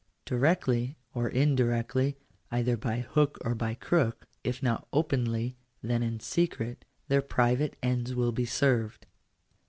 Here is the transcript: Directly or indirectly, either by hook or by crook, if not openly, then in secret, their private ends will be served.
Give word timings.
Directly 0.25 0.97
or 1.13 1.29
indirectly, 1.29 2.17
either 2.49 2.75
by 2.75 3.01
hook 3.01 3.37
or 3.45 3.53
by 3.53 3.75
crook, 3.75 4.25
if 4.43 4.63
not 4.63 4.87
openly, 4.91 5.57
then 5.83 6.01
in 6.01 6.19
secret, 6.19 6.85
their 7.07 7.21
private 7.21 7.75
ends 7.83 8.15
will 8.15 8.31
be 8.31 8.45
served. 8.45 9.05